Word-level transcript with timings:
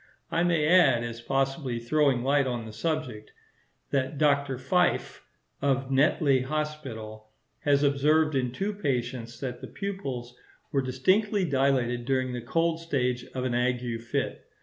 I 0.31 0.41
may 0.41 0.67
add, 0.67 1.03
as 1.03 1.21
possibly 1.21 1.77
throwing 1.77 2.23
light 2.23 2.47
on 2.47 2.65
the 2.65 2.73
subject, 2.73 3.33
that 3.91 4.17
Dr. 4.17 4.57
Fyffe, 4.57 5.19
of 5.61 5.91
Netley 5.91 6.41
Hospital, 6.41 7.27
has 7.65 7.83
observed 7.83 8.33
in 8.33 8.51
two 8.51 8.73
patients 8.73 9.39
that 9.41 9.61
the 9.61 9.67
pupils 9.67 10.35
were 10.71 10.81
distinctly 10.81 11.45
dilated 11.45 12.05
during 12.05 12.33
the 12.33 12.41
cold 12.41 12.79
stage 12.79 13.25
of 13.35 13.43
an 13.45 13.53
ague 13.53 14.01
fit. 14.01 14.47